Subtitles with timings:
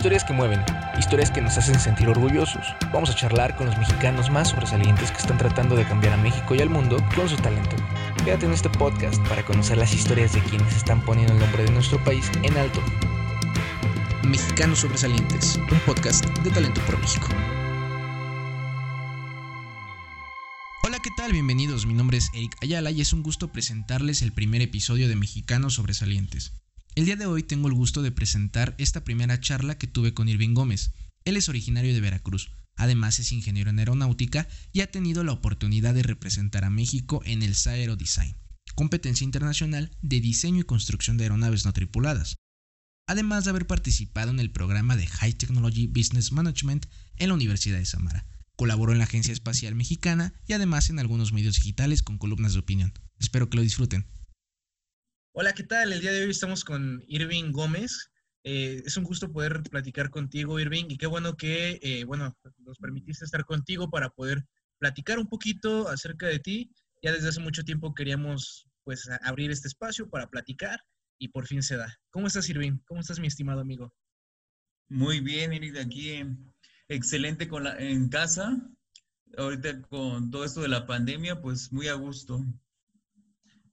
[0.00, 0.64] Historias que mueven,
[0.98, 2.74] historias que nos hacen sentir orgullosos.
[2.90, 6.54] Vamos a charlar con los mexicanos más sobresalientes que están tratando de cambiar a México
[6.54, 7.76] y al mundo con su talento.
[8.24, 11.72] Quédate en este podcast para conocer las historias de quienes están poniendo el nombre de
[11.72, 12.80] nuestro país en alto.
[14.22, 17.28] Mexicanos Sobresalientes, un podcast de Talento por México.
[20.82, 21.32] Hola, ¿qué tal?
[21.32, 21.84] Bienvenidos.
[21.84, 25.74] Mi nombre es Eric Ayala y es un gusto presentarles el primer episodio de Mexicanos
[25.74, 26.54] Sobresalientes.
[27.00, 30.28] El día de hoy tengo el gusto de presentar esta primera charla que tuve con
[30.28, 30.92] Irving Gómez.
[31.24, 35.94] Él es originario de Veracruz, además es ingeniero en aeronáutica y ha tenido la oportunidad
[35.94, 38.36] de representar a México en el Saero Design,
[38.74, 42.36] competencia internacional de diseño y construcción de aeronaves no tripuladas,
[43.06, 46.84] además de haber participado en el programa de High Technology Business Management
[47.16, 48.26] en la Universidad de Samara.
[48.56, 52.58] Colaboró en la Agencia Espacial Mexicana y además en algunos medios digitales con columnas de
[52.58, 52.92] opinión.
[53.18, 54.04] Espero que lo disfruten.
[55.32, 55.92] Hola, ¿qué tal?
[55.92, 58.10] El día de hoy estamos con Irving Gómez.
[58.42, 62.78] Eh, es un gusto poder platicar contigo, Irving, y qué bueno que, eh, bueno, nos
[62.78, 64.44] permitiste estar contigo para poder
[64.78, 66.72] platicar un poquito acerca de ti.
[67.00, 70.80] Ya desde hace mucho tiempo queríamos, pues, abrir este espacio para platicar
[71.16, 71.96] y por fin se da.
[72.10, 72.78] ¿Cómo estás, Irving?
[72.84, 73.94] ¿Cómo estás, mi estimado amigo?
[74.88, 76.24] Muy bien, Irving, aquí
[76.88, 78.60] excelente con la, en casa.
[79.36, 82.44] Ahorita con todo esto de la pandemia, pues muy a gusto.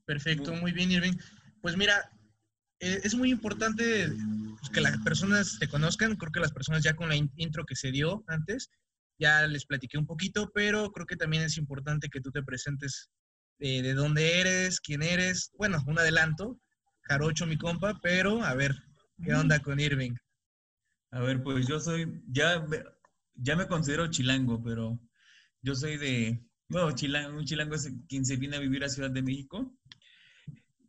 [0.06, 1.18] Perfecto, muy bien, Irving.
[1.62, 2.12] Pues mira,
[2.80, 4.10] eh, es muy importante
[4.60, 6.16] pues, que las personas te conozcan.
[6.16, 8.70] Creo que las personas ya con la intro que se dio antes,
[9.20, 13.10] ya les platiqué un poquito, pero creo que también es importante que tú te presentes
[13.60, 15.52] eh, de dónde eres, quién eres.
[15.58, 16.60] Bueno, un adelanto,
[17.02, 18.76] Jarocho, mi compa, pero a ver,
[19.24, 20.16] ¿qué onda con Irving?
[21.12, 22.64] A ver, pues yo soy, ya,
[23.34, 25.00] ya me considero chilango, pero
[25.62, 29.10] yo soy de, bueno, chilango, un chilango es quien se viene a vivir a Ciudad
[29.10, 29.76] de México.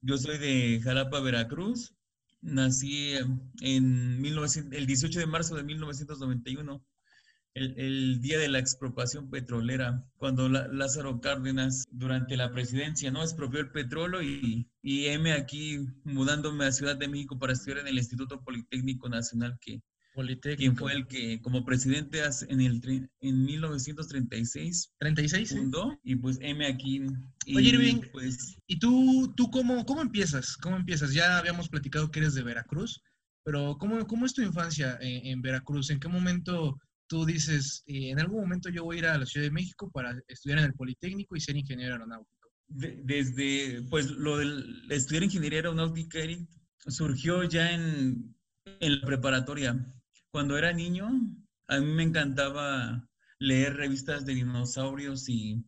[0.00, 1.92] Yo soy de Jalapa, Veracruz.
[2.41, 3.14] Nací
[3.60, 6.84] en el 18 de marzo de 1991,
[7.54, 13.22] el, día de la expropiación petrolera, cuando Lázaro Cárdenas, durante la presidencia, ¿no?
[13.22, 17.88] Expropió el petróleo y, y M aquí mudándome a Ciudad de México para estudiar en
[17.88, 19.82] el Instituto Politécnico Nacional que,
[20.56, 25.48] quien fue el que como presidente en, el, en 1936 ¿36?
[25.48, 27.02] fundó y pues M aquí.
[27.46, 30.56] Y, Oye Irving, pues, ¿y tú, tú cómo, cómo empiezas?
[30.56, 31.12] ¿Cómo empiezas?
[31.14, 33.02] Ya habíamos platicado que eres de Veracruz,
[33.44, 35.90] pero ¿cómo, cómo es tu infancia en, Veracruz?
[35.90, 39.26] ¿En qué momento tú dices, eh, en algún momento yo voy a ir a la
[39.26, 42.38] Ciudad de México para estudiar en el Politécnico y ser ingeniero aeronáutico?
[42.70, 46.18] desde, pues lo del estudiar ingeniería aeronáutica,
[46.86, 48.34] surgió ya en,
[48.80, 49.86] en la preparatoria
[50.31, 51.09] cuando era niño,
[51.69, 53.09] a mí me encantaba
[53.39, 55.65] leer revistas de dinosaurios y,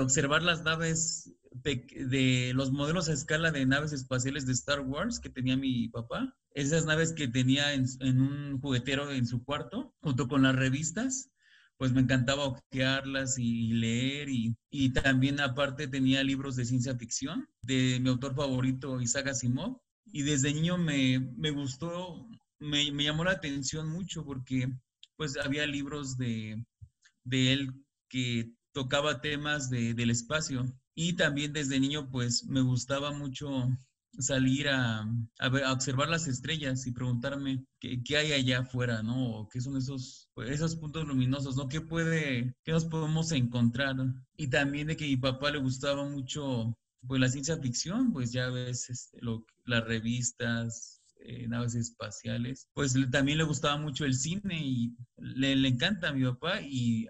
[0.00, 5.30] observar las naves de, los modelos a escala de naves espaciales de Star Wars que
[5.30, 6.36] tenía mi papá.
[6.50, 11.30] Esas naves que tenía en, un juguetero en su cuarto, junto con las revistas,
[11.76, 17.48] pues me encantaba ojearlas y leer y, y, también aparte tenía libros de ciencia ficción
[17.62, 22.28] de mi autor favorito Isaac Asimov y desde niño me, me gustó
[22.64, 24.72] me, llamó la atención mucho porque
[25.16, 26.64] pues había libros de,
[27.30, 27.72] él
[28.08, 30.64] que tocaba temas del espacio
[30.94, 33.68] y también desde niño pues me gustaba mucho
[34.18, 35.06] salir a,
[35.72, 39.40] observar las estrellas y preguntarme qué, hay allá afuera, ¿no?
[39.40, 41.68] O qué son esos, pues, esos puntos luminosos, ¿no?
[41.68, 43.96] ¿Qué puede, qué nos podemos encontrar?
[44.36, 46.76] Y también de que a mi papá le gustaba mucho,
[47.06, 50.93] pues, la ciencia ficción, pues ya ves este, lo, las revistas,
[51.24, 56.22] eh, naves espaciales, pues también le gustaba mucho el cine y le, encanta a mi
[56.24, 57.08] papá y,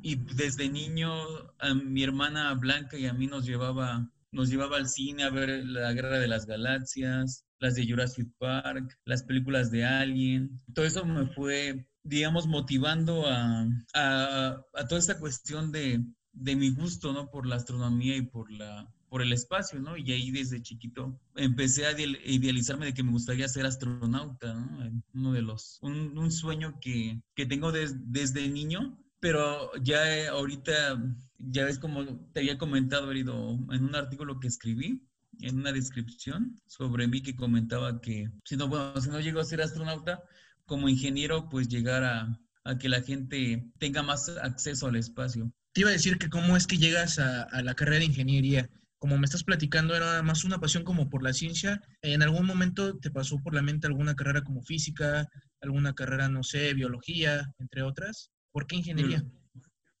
[0.00, 1.12] y desde niño
[1.58, 5.62] a mi hermana Blanca y a mí nos llevaba, nos llevaba al cine a ver
[5.66, 10.62] la Guerra de las Galaxias, las de Jurassic Park, las películas de Alien.
[10.74, 16.02] Todo eso me fue, digamos, motivando a, a, a toda esta cuestión de,
[16.32, 17.30] de mi gusto, ¿no?
[17.30, 19.96] Por la astronomía y por la, por el espacio, ¿no?
[19.96, 25.02] Y ahí desde chiquito empecé a idealizarme de que me gustaría ser astronauta, ¿no?
[25.14, 31.02] Uno de los, un, sueño que, tengo desde niño, pero ya ahorita,
[31.38, 35.02] ya ves como te había comentado, herido, en un artículo que escribí,
[35.40, 39.44] en una descripción sobre mí que comentaba que si no, bueno, si no llego a
[39.44, 40.22] ser astronauta,
[40.66, 42.38] como ingeniero, pues llegar a,
[42.78, 45.50] que la gente tenga más acceso al espacio.
[45.72, 48.68] Te iba a decir que cómo es que llegas a, a la carrera de ingeniería
[48.98, 51.80] como me estás platicando, era más una pasión como por la ciencia.
[52.02, 55.28] ¿En algún momento te pasó por la mente alguna carrera como física,
[55.60, 58.30] alguna carrera, no sé, biología, entre otras?
[58.52, 59.24] ¿Por qué ingeniería?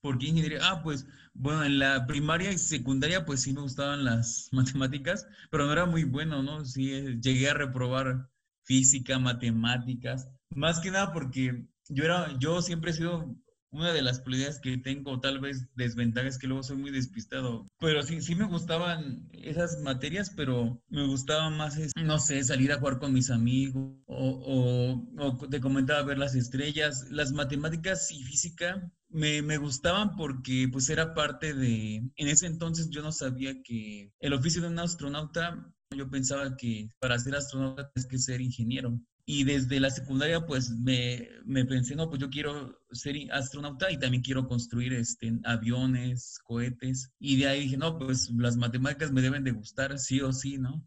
[0.00, 0.60] ¿Por qué ingeniería?
[0.62, 5.66] Ah, pues, bueno, en la primaria y secundaria, pues sí me gustaban las matemáticas, pero
[5.66, 6.64] no era muy bueno, ¿no?
[6.64, 8.28] Sí, eh, llegué a reprobar
[8.64, 13.34] física, matemáticas, Más que nada porque yo era, yo siempre he sido
[13.70, 17.66] una de las cualidades que tengo, tal vez desventajas, que luego soy muy despistado.
[17.78, 22.78] Pero sí, sí me gustaban esas materias, pero me gustaba más, no sé, salir a
[22.78, 27.06] jugar con mis amigos o, o, te comentaba ver las estrellas.
[27.10, 32.90] Las matemáticas y física me, me, gustaban porque pues era parte de, en ese entonces
[32.90, 37.90] yo no sabía que el oficio de un astronauta, yo pensaba que para ser astronauta
[37.90, 39.00] tienes que ser ingeniero.
[39.30, 43.98] Y desde la secundaria, pues me, me, pensé, no, pues yo quiero ser astronauta y
[43.98, 47.12] también quiero construir este, aviones, cohetes.
[47.18, 50.56] Y de ahí dije, no, pues las matemáticas me deben de gustar, sí o sí,
[50.56, 50.82] ¿no?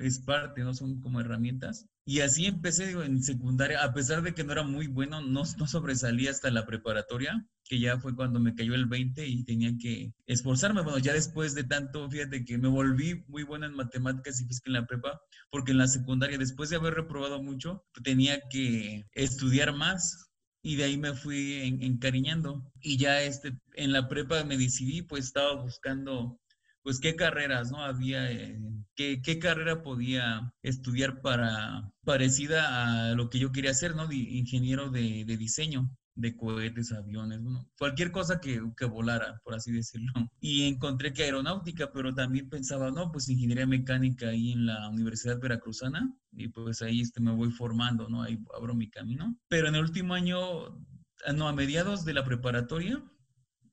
[0.00, 0.74] Es parte, ¿no?
[0.74, 1.86] Son como herramientas.
[2.04, 5.66] Y así empecé, en secundaria, a pesar de que no era muy bueno, no, no
[5.66, 10.12] sobresalí hasta la preparatoria, que ya fue cuando me cayó el 20 y tenía que
[10.26, 10.82] esforzarme.
[10.82, 14.70] Bueno, ya después de tanto, fíjate que me volví muy buena en matemáticas y física
[14.70, 15.20] en la prepa,
[15.50, 20.32] porque en la secundaria, después de haber reprobado mucho, tenía que estudiar más
[20.62, 22.64] y de ahí me fui encariñando.
[22.80, 26.40] Y ya este, en la prepa me decidí, pues estaba buscando
[26.82, 27.82] pues qué carreras, ¿no?
[27.82, 28.58] Había, eh,
[28.94, 34.10] qué, carrera podía estudiar para, parecida a lo que yo quería hacer, ¿no?
[34.12, 37.40] ingeniero de, de, diseño de cohetes, aviones,
[37.78, 40.12] cualquier cosa que, que, volara, por así decirlo.
[40.40, 45.40] Y encontré que aeronáutica, pero también pensaba, no, pues ingeniería mecánica ahí en la Universidad
[45.40, 48.22] Veracruzana, y pues ahí este, me voy formando, ¿no?
[48.22, 49.38] Ahí abro mi camino.
[49.48, 50.66] Pero en el último año,
[51.26, 53.02] ah, no, a mediados de la preparatoria,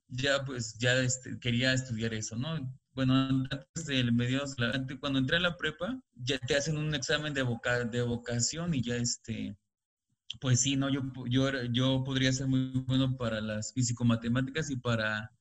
[0.10, 2.58] ya pues ya este, quería estudiar eso, ¿no?
[2.94, 3.13] Bueno,
[3.50, 4.56] antes del medios,
[5.00, 8.81] cuando entré a la prepa, ya te hacen un examen de, voca, de vocación y
[8.81, 9.56] ya este,
[10.39, 15.31] pues sí, no, yo, yo, yo podría ser muy bueno para las físico-matemáticas y para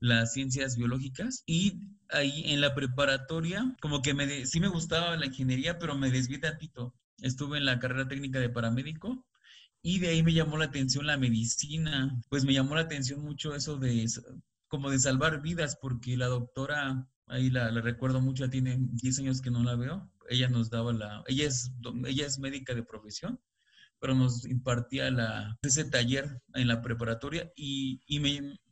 [0.00, 1.44] las ciencias biológicas.
[1.46, 6.10] Y ahí en la preparatoria, como que me, sí me gustaba la ingeniería, pero me
[6.10, 6.94] desvié tantito.
[7.20, 9.24] Estuve en la carrera técnica de paramédico
[9.80, 12.20] y de ahí me llamó la atención la medicina.
[12.28, 14.02] Pues me llamó la atención mucho eso de
[14.72, 19.50] como de salvar vidas, porque la doctora, ahí la, recuerdo mucho, tiene 10 años que
[19.50, 21.72] no la veo, ella nos daba la, ella es,
[22.06, 23.38] ella es médica de profesión,
[24.00, 28.18] pero nos impartía la, ese taller en la preparatoria y, y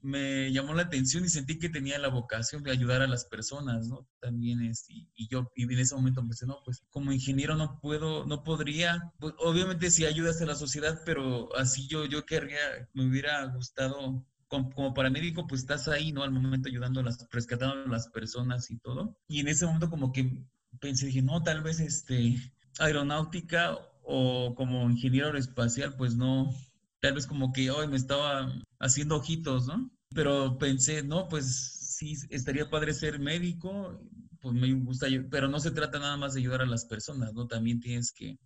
[0.00, 3.86] me, llamó la atención y sentí que tenía la vocación de ayudar a las personas,
[3.86, 4.08] ¿no?
[4.20, 8.24] También es, y, yo y en ese momento pensé, no, pues como ingeniero no puedo,
[8.24, 13.06] no podría, pues, obviamente si ayudas a la sociedad, pero así yo, yo querría, me
[13.06, 16.24] hubiera gustado como, paramédico, pues estás ahí, ¿no?
[16.24, 19.16] Al momento ayudando a las, rescatando a las personas y todo.
[19.28, 20.44] Y en ese momento como que
[20.80, 22.36] pensé, dije, no, tal vez este,
[22.78, 26.52] aeronáutica o como ingeniero espacial, pues no,
[27.00, 29.90] tal vez como que hoy me estaba haciendo ojitos, ¿no?
[30.12, 34.00] Pero pensé, no, pues sí, estaría padre ser médico,
[34.40, 37.46] pues me gusta, pero no se trata nada más de ayudar a las personas, ¿no?
[37.46, 38.36] También tienes que,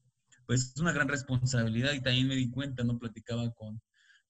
[0.47, 2.99] pues es una gran responsabilidad y también me di cuenta, ¿no?
[2.99, 3.81] Platicaba con,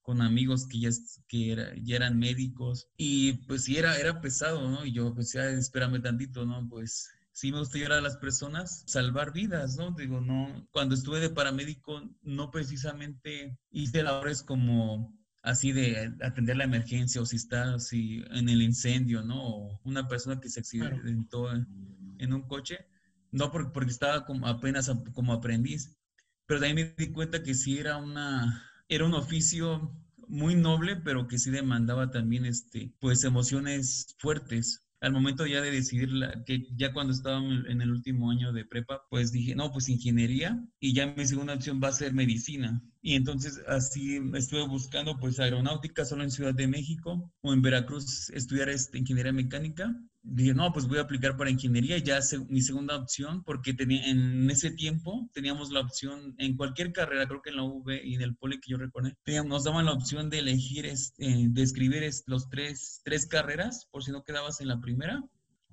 [0.04, 0.90] con amigos que ya,
[1.26, 4.84] que ya eran médicos y pues sí era, era pesado, ¿no?
[4.84, 6.68] Y yo pues ya espérame tantito, ¿no?
[6.68, 9.92] Pues sí me gusta ayudar a las personas, salvar vidas, ¿no?
[9.92, 16.64] Digo, no, cuando estuve de paramédico no precisamente hice labores como así de atender la
[16.64, 19.42] emergencia o si está así en el incendio, ¿no?
[19.42, 22.86] O una persona que se accidentó en, un coche,
[23.32, 25.96] no porque, porque estaba como apenas como aprendiz,
[26.44, 29.92] pero también me di cuenta que sí era una era un oficio
[30.28, 34.80] muy noble, pero que sí demandaba también, este, pues, emociones fuertes.
[35.00, 36.08] Al momento ya de decidir,
[36.46, 40.64] que ya cuando estaba en el último año de prepa, pues dije, no, pues ingeniería
[40.80, 42.82] y ya mi segunda opción va a ser medicina.
[43.02, 48.30] Y entonces así estuve buscando pues aeronáutica solo en Ciudad de México o en Veracruz
[48.30, 52.96] estudiar este, ingeniería mecánica dije, no, pues voy a aplicar para ingeniería, ya mi segunda
[52.96, 57.56] opción, porque tenía, en ese tiempo teníamos la opción, en cualquier carrera, creo que en
[57.56, 59.10] la UV y en el poli que yo recuerdo,
[59.46, 64.12] nos daban la opción de elegir, este, de escribir los tres, tres carreras, por si
[64.12, 65.22] no quedabas en la primera,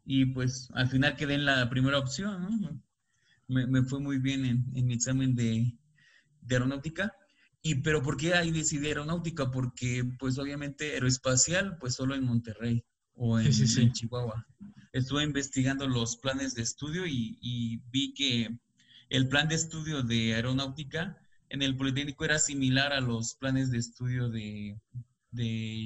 [0.03, 2.81] y pues al final quedé en la primera opción, ¿no?
[3.47, 5.73] Me, me fue muy bien en, en mi examen de,
[6.41, 7.13] de aeronáutica.
[7.61, 9.51] Y, pero ¿por qué ahí decidí aeronáutica?
[9.51, 12.83] Porque, pues, obviamente, aeroespacial, pues, solo en Monterrey
[13.15, 13.51] o en,
[13.93, 14.45] Chihuahua.
[14.93, 18.49] Estuve investigando los planes de estudio y, vi que
[19.09, 21.17] el plan de estudio de aeronáutica
[21.49, 24.77] en el Politécnico era similar a los planes de estudio de,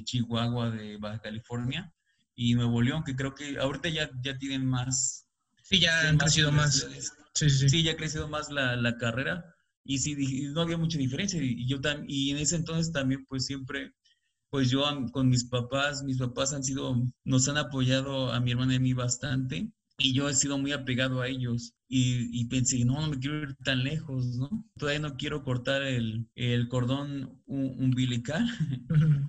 [0.03, 1.91] Chihuahua, de Baja California
[2.35, 5.27] y Nuevo León, que creo que ahorita ya, ya tienen más.
[5.63, 6.87] Sí, ya han crecido más.
[7.33, 7.83] Sí, sí, sí.
[7.83, 10.15] ya ha crecido más la, carrera y sí,
[10.53, 11.41] no había mucha diferencia.
[11.41, 13.93] Y yo y en ese entonces también, pues siempre
[14.49, 18.73] pues yo con mis papás, mis papás han sido, nos han apoyado a mi hermana
[18.73, 21.73] y a mí bastante y yo he sido muy apegado a ellos.
[21.87, 24.65] Y, pensé, no, no me quiero ir tan lejos, ¿no?
[24.77, 28.45] Todavía no quiero cortar el, el cordón umbilical.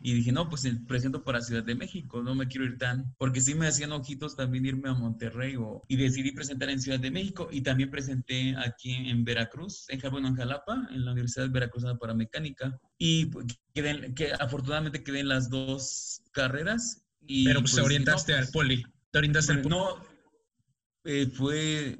[0.02, 3.40] y dije, no, pues presento para Ciudad de México, no me quiero ir tan, porque
[3.40, 7.10] sí me hacían ojitos también irme a Monterrey o, y decidí presentar en Ciudad de
[7.10, 11.98] México y también presenté aquí en Veracruz, en bueno, en Jalapa, en la Universidad Veracruzana
[11.98, 12.76] para Mecánica.
[12.98, 17.04] Y pues, quedé, que afortunadamente quedé en las dos carreras.
[17.26, 18.84] Y, Pero pues, te pues, orientaste al poli.
[19.10, 19.74] Te orientaste al poli.
[19.74, 20.15] No,
[21.06, 21.98] eh, fue,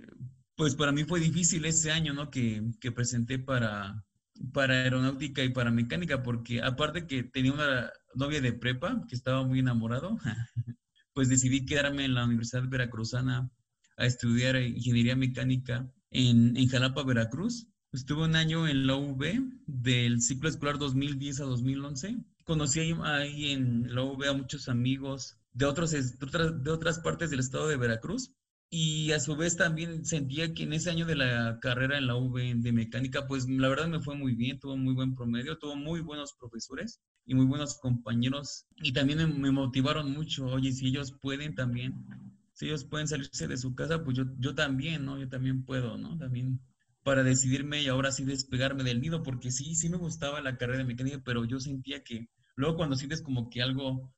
[0.57, 2.29] pues para mí fue difícil ese año, ¿no?
[2.31, 4.05] Que, que, presenté para,
[4.53, 9.47] para aeronáutica y para mecánica, porque aparte que tenía una novia de prepa que estaba
[9.47, 10.19] muy enamorado,
[11.15, 13.49] pues decidí quedarme en la Universidad Veracruzana
[13.97, 17.69] a estudiar ingeniería mecánica en, en Jalapa, Veracruz.
[17.93, 22.17] Estuve un año en la UV del ciclo escolar 2010 a 2011.
[22.45, 26.99] Conocí ahí, ahí en la UV a muchos amigos de, otros, de, otras, de otras
[26.99, 28.33] partes del estado de Veracruz
[28.69, 32.17] y a su vez también sentía que en ese año de la carrera en la
[32.17, 35.77] V de mecánica, pues la verdad me fue muy bien, tuvo muy buen promedio, tuvo
[35.77, 38.67] muy buenos profesores y muy buenos compañeros.
[38.83, 42.07] Y también me, motivaron mucho, oye, si ellos pueden también,
[42.55, 45.19] si ellos pueden salirse de su casa, pues yo, yo también, ¿no?
[45.19, 46.19] Yo también puedo, ¿no?
[46.19, 46.61] También
[47.05, 50.79] para decidirme y ahora sí despegarme del nido, porque sí, sí me gustaba la carrera
[50.79, 54.13] de mecánica, pero yo sentía que luego cuando sientes como que algo,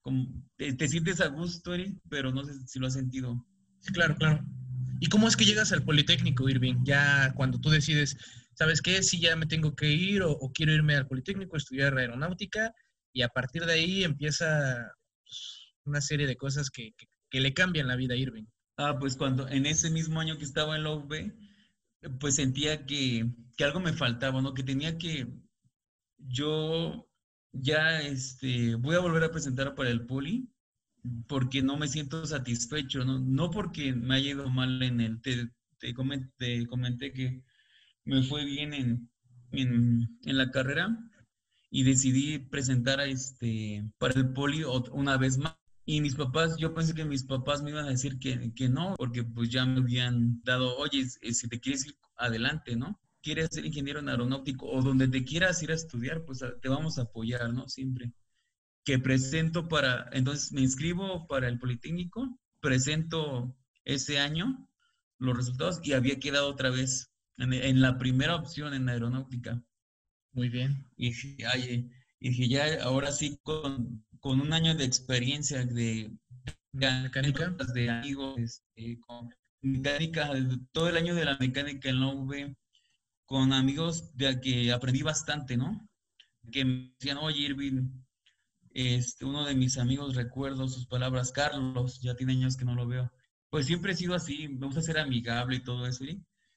[0.00, 3.46] como, te, te sientes a gusto, Eric, pero no sé si lo has sentido
[3.92, 4.44] claro, claro.
[5.00, 6.76] ¿Y cómo es que llegas al Politécnico, Irving?
[6.84, 8.16] Ya cuando tú decides,
[8.54, 9.02] ¿sabes qué?
[9.02, 12.72] Si ya me tengo que ir o, quiero irme al Politécnico estudiar aeronáutica
[13.12, 14.92] y a partir de ahí empieza
[15.24, 16.92] pues, una serie de cosas que,
[17.32, 18.44] le cambian la vida a Irving.
[18.76, 21.32] Ah, pues cuando en ese mismo año que estaba en la UV,
[22.20, 24.54] pues sentía que, que algo me faltaba, ¿no?
[24.54, 25.26] Que tenía que,
[26.18, 27.08] yo
[27.52, 30.48] ya, este, voy a volver a presentar para el Poli,
[31.26, 35.50] porque no me siento satisfecho, no, no porque me haya ido mal en el, te,
[35.78, 37.42] te, comenté, que
[38.04, 39.10] me fue bien en,
[39.52, 40.96] en, la carrera
[41.70, 45.56] y decidí presentar este, para el poli una vez más.
[45.84, 48.94] Y mis papás, yo pensé que mis papás me iban a decir que, que no,
[48.96, 53.00] porque pues ya me habían dado, oye, si te quieres ir adelante, ¿no?
[53.20, 56.98] Quieres ser ingeniero en aeronáutico o donde te quieras ir a estudiar, pues te vamos
[56.98, 57.68] a apoyar, ¿no?
[57.68, 58.12] Siempre
[58.84, 64.68] que presento para, entonces me inscribo para el Politécnico, presento ese año
[65.18, 69.62] los resultados y había quedado otra vez en, la primera opción en aeronáutica.
[70.32, 70.86] Muy bien.
[70.96, 71.88] Y dije,
[72.20, 76.10] dije ya ahora sí con, con, un año de experiencia de,
[76.72, 80.30] mecánica, de amigos, este, con mecánica,
[80.72, 82.56] todo el año de la mecánica en la UV,
[83.26, 85.88] con amigos de que aprendí bastante, ¿no?
[86.50, 87.88] Que me decían, oye, Irving,
[88.74, 92.86] este, uno de mis amigos, recuerdo sus palabras, Carlos, ya tiene años que no lo
[92.86, 93.10] veo.
[93.50, 96.04] Pues siempre he sido así, me gusta ser amigable y todo eso,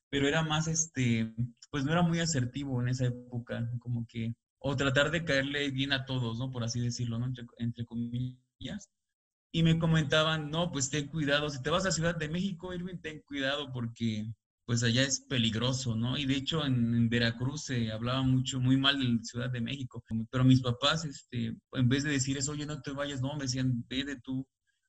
[0.09, 1.33] pero era más, este,
[1.69, 5.91] pues no era muy asertivo en esa época, como que, o tratar de caerle bien
[5.93, 6.51] a todos, ¿no?
[6.51, 7.19] Por así decirlo,
[7.57, 8.89] entre comillas.
[9.51, 12.97] Y me comentaban, no, pues ten cuidado, si te vas a Ciudad de México, Irving,
[12.97, 14.33] ten cuidado porque
[14.65, 16.17] pues allá es peligroso, ¿no?
[16.17, 20.43] Y de hecho en, Veracruz se hablaba mucho, muy mal de Ciudad de México, pero
[20.43, 23.85] mis papás, este, en vez de decir eso, oye, no te vayas, no, me decían,
[23.87, 24.47] vete tú,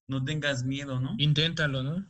[0.09, 1.15] no tengas miedo, ¿no?
[1.19, 2.07] Inténtalo, ¿no?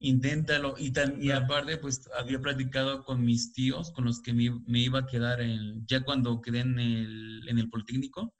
[0.00, 0.74] Inténtalo.
[0.78, 5.00] Y, tan, y aparte, pues había platicado con mis tíos, con los que me, iba
[5.00, 8.34] a quedar, en, ya cuando quedé en el, en el Politécnico,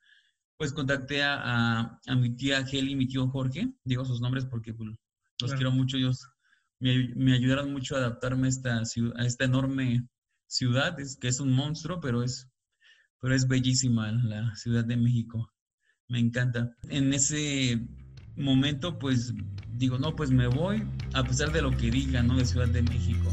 [0.57, 4.75] pues contacté a, a, mi tía Geli y mi tío Jorge, digo sus nombres porque
[4.75, 4.91] pues,
[5.41, 6.27] los quiero mucho, ellos
[6.81, 10.07] me, ayudaron mucho a adaptarme a esta, a esta enorme
[10.47, 12.49] ciudad, es, que es un monstruo, pero es,
[13.21, 15.53] pero es bellísima la Ciudad de México.
[16.09, 16.75] Me encanta.
[16.89, 17.87] En ese
[18.35, 19.35] momento, pues
[19.69, 20.83] digo, no, pues me voy,
[21.13, 22.37] a pesar de lo que diga, ¿no?
[22.37, 23.31] De Ciudad de México.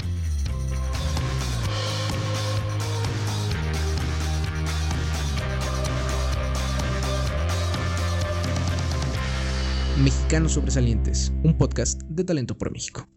[10.03, 13.07] Mexicanos Sobresalientes, un podcast de Talento por México.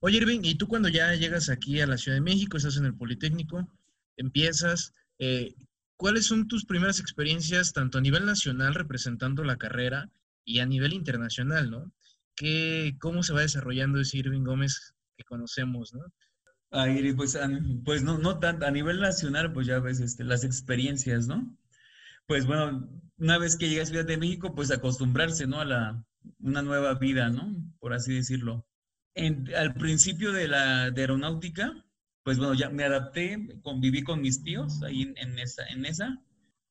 [0.00, 2.84] Oye, Irving, ¿y tú cuando ya llegas aquí a la Ciudad de México, estás en
[2.84, 3.66] el Politécnico,
[4.16, 5.54] empiezas, eh,
[5.96, 10.10] ¿cuáles son tus primeras experiencias tanto a nivel nacional representando la carrera
[10.44, 11.92] y a nivel internacional, ¿no?
[12.34, 16.04] ¿Qué, ¿Cómo se va desarrollando ese Irving Gómez que conocemos, ¿no?
[16.70, 17.38] Ay, pues,
[17.84, 21.56] pues no, no tanto, a nivel nacional, pues ya ves este, las experiencias, ¿no?
[22.26, 22.86] Pues bueno,
[23.16, 25.60] una vez que llegas a Ciudad de México, pues acostumbrarse, ¿no?
[25.60, 26.04] A la,
[26.38, 27.56] una nueva vida, ¿no?
[27.78, 28.66] Por así decirlo
[29.56, 31.84] al principio de la aeronáutica,
[32.22, 36.20] pues bueno, ya me adapté, conviví con mis tíos ahí en, esa, en esa.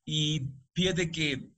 [0.05, 1.49] Y fíjate que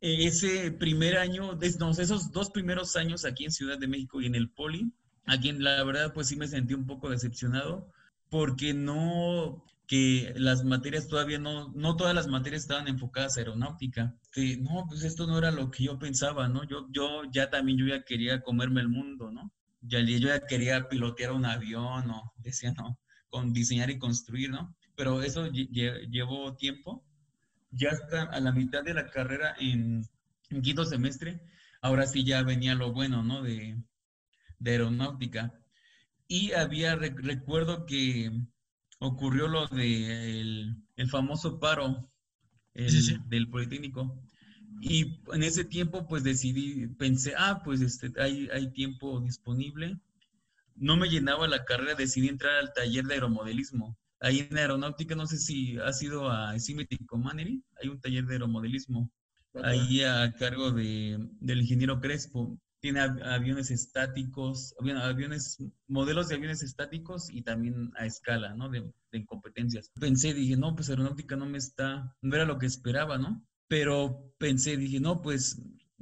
[0.00, 4.50] ese primer año, esos dos primeros años aquí en Ciudad de México y en el
[4.50, 4.92] Poli,
[5.26, 7.90] aquí la verdad pues sí me sentí un poco decepcionado
[8.28, 14.14] porque no, que las materias todavía no, no todas las materias estaban enfocadas a aeronáutica.
[14.60, 16.64] no, pues esto no era lo que yo pensaba, ¿no?
[16.64, 19.52] Yo, yo ya también yo ya quería comerme el mundo, ¿no?
[19.86, 24.74] Ya, yo ya quería pilotear un avión o decía, no, con diseñar y construir, ¿no?
[24.96, 27.04] Pero eso llevó tiempo.
[27.70, 30.04] Ya hasta a la mitad de la carrera en,
[30.62, 31.40] quinto semestre,
[31.82, 33.42] ahora sí ya venía lo bueno, ¿no?
[33.42, 33.76] De,
[34.58, 35.52] de aeronáutica.
[36.28, 38.30] Y había, recuerdo que
[38.98, 42.10] ocurrió lo del de el famoso paro
[42.74, 44.22] del Politécnico.
[44.80, 49.98] Y en ese tiempo, pues decidí, pensé, ah, pues este, hay, hay tiempo disponible.
[50.74, 53.96] No me llenaba la carrera, decidí entrar al taller de aeromodelismo.
[54.20, 58.34] Ahí en aeronáutica, no sé si ha sido a Simity Comanery, hay un taller de
[58.34, 59.10] aeromodelismo.
[59.62, 67.30] Ahí a cargo de, del ingeniero Crespo tiene aviones estáticos, aviones, modelos de aviones estáticos
[67.30, 68.68] y también a escala, ¿no?
[68.68, 68.92] De,
[69.26, 69.90] competencias.
[69.98, 73.42] Pensé, dije, no, pues aeronáutica no me está, no era lo que esperaba, ¿no?
[73.68, 75.60] Pero pensé, dije, no, pues,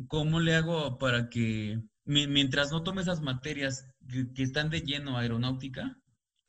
[0.08, 3.86] ¿cómo le hago para que, mientras no tome esas materias
[4.34, 5.98] que, están de lleno aeronáutica,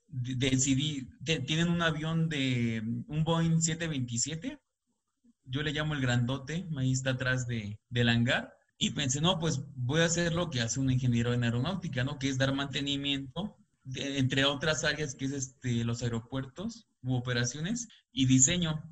[0.08, 1.08] decidí,
[1.46, 4.60] tienen un avión de un Boeing 727,
[5.46, 9.62] yo le llamo el grandote, ahí está atrás de, del hangar, y pensé, no, pues
[9.76, 12.20] voy a hacer lo que hace un ingeniero en aeronáutica, ¿no?
[12.20, 13.58] Que es dar mantenimiento,
[13.96, 18.84] entre otras áreas, que es este, los aeropuertos u operaciones y diseño.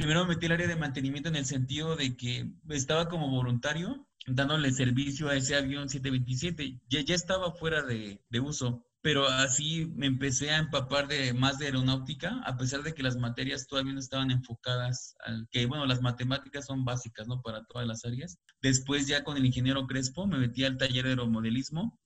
[0.00, 4.06] Primero me metí el área de mantenimiento en el sentido de que estaba como voluntario
[4.26, 6.80] dándole servicio a ese avión 727.
[6.88, 11.58] Ya, ya estaba fuera de, de uso pero así me empecé a empapar de más
[11.58, 15.86] de aeronáutica, a pesar de que las materias todavía no estaban enfocadas al que, bueno,
[15.86, 17.40] las matemáticas son básicas, ¿no?
[17.40, 18.38] Para todas las áreas.
[18.60, 21.98] Después ya con el ingeniero Crespo me metí al taller de aeromodelismo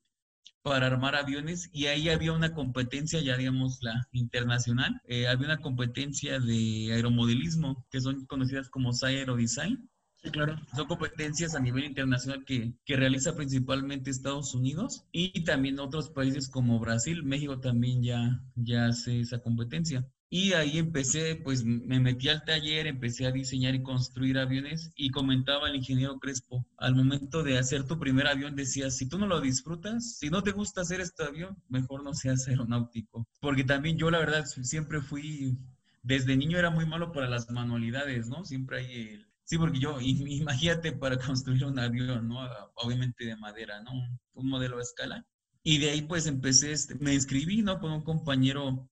[0.62, 5.60] para armar aviones y ahí había una competencia, ya digamos la internacional, eh, había una
[5.60, 9.90] competencia de aeromodelismo que son conocidas como SAI Aerodesign
[10.30, 10.56] claro.
[10.74, 16.48] Son competencias a nivel internacional que, que, realiza principalmente Estados Unidos y también otros países
[16.48, 17.22] como Brasil.
[17.22, 20.06] México también ya, ya hace esa competencia.
[20.36, 25.10] Y ahí empecé, pues me metí al taller, empecé a diseñar y construir aviones y
[25.10, 29.28] comentaba el ingeniero Crespo, al momento de hacer tu primer avión decía, si tú no
[29.28, 33.28] lo disfrutas, si no te gusta hacer este avión, mejor no seas aeronáutico.
[33.40, 35.56] Porque también yo la verdad siempre fui,
[36.02, 38.44] desde niño era muy malo para las manualidades, ¿no?
[38.44, 42.40] Siempre hay el, Sí, porque yo, imagínate para construir un avión, ¿no?
[42.74, 43.92] Obviamente de madera, ¿no?
[44.32, 45.24] Un modelo a escala.
[45.62, 47.78] Y de ahí pues empecé, este, me inscribí, ¿no?
[47.78, 48.90] Con un compañero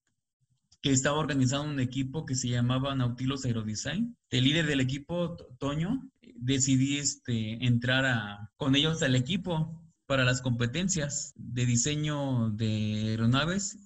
[0.83, 4.17] que estaba organizando un equipo que se llamaba Nautilus Aerodesign.
[4.29, 11.31] El líder del equipo, Toño, decidí este, entrar con ellos al equipo para las competencias
[11.37, 13.79] de diseño de aeronaves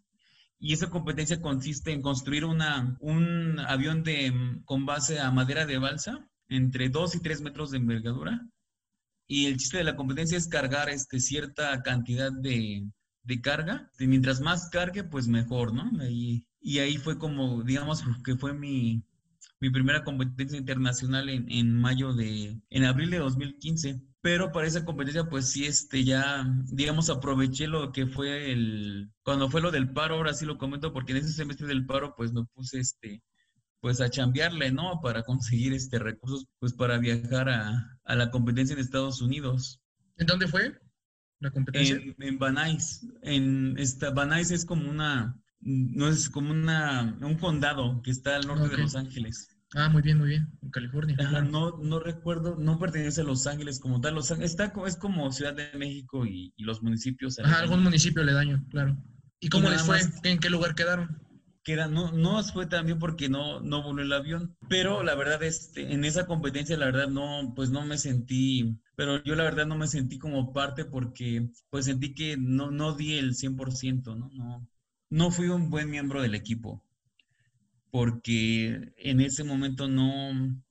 [0.59, 2.61] y esa competencia consiste en construir un
[3.59, 4.03] avión
[4.65, 8.41] con base a madera de balsa entre 2 y 3 metros de envergadura.
[9.27, 12.89] Y el chiste de la competencia es cargar este, cierta cantidad de,
[13.21, 13.91] de carga.
[13.99, 15.91] Y mientras más cargue, pues mejor, ¿no?
[16.09, 19.01] Y, y ahí fue como, digamos, que fue mi,
[19.61, 24.01] mi primera competencia internacional en, en, mayo de, en abril de 2015.
[24.19, 29.49] Pero para esa competencia, pues sí, este, ya, digamos, aproveché lo que fue el, cuando
[29.49, 32.33] fue lo del paro, ahora sí lo comento, porque en ese semestre del paro, pues
[32.33, 33.23] me puse, este,
[33.79, 34.99] pues a chambearle, ¿no?
[35.01, 39.79] Para conseguir este recursos, pues para viajar a, a la competencia en Estados Unidos.
[40.17, 40.77] ¿En dónde fue
[41.39, 41.95] la competencia?
[41.95, 43.07] En, en Banais.
[43.21, 48.47] En esta, Banais es como una, no es como una, un condado que está al
[48.47, 49.49] norte de Los Ángeles.
[49.73, 51.17] Ah, muy bien, muy bien, en California.
[51.41, 54.15] no, no recuerdo, no pertenece a Los Ángeles como tal.
[54.15, 57.37] Los Ángeles, está, es como Ciudad de México y, y los municipios.
[57.39, 58.97] Ajá, algún municipio le daño, claro.
[59.39, 59.99] ¿Y cómo les fue?
[60.23, 61.27] ¿En qué lugar quedaron?
[61.67, 65.43] queda, no, no fue tan bien porque no, no voló el avión, pero la verdad,
[65.43, 69.65] este, en esa competencia, la verdad, no, pues no me sentí, pero yo la verdad
[69.65, 74.29] no me sentí como parte porque, pues sentí que no, no di el 100%, ¿no?
[74.33, 74.65] No,
[75.09, 76.83] no fui un buen miembro del equipo,
[77.91, 80.61] porque en ese momento no,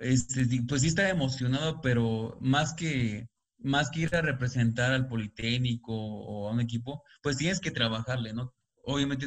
[0.00, 5.94] este, pues sí estaba emocionado, pero más que, más que ir a representar al Politécnico
[5.94, 8.54] o a un equipo, pues tienes que trabajarle, ¿no?
[8.86, 9.26] obviamente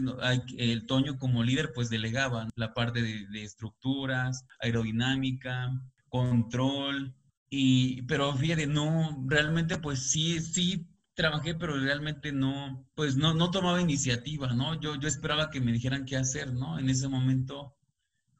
[0.57, 5.69] el Toño como líder pues delegaba la parte de, estructuras, aerodinámica,
[6.07, 7.13] control,
[7.49, 10.87] y, pero fíjate, no, realmente pues sí, sí
[11.21, 14.79] trabajé, pero realmente no, pues no, no tomaba iniciativa, ¿no?
[14.81, 16.79] Yo, yo esperaba que me dijeran qué hacer, ¿no?
[16.79, 17.75] En ese momento,